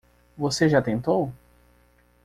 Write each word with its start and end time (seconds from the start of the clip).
Você 0.35 0.67
já 0.67 0.81
tentou? 0.81 1.31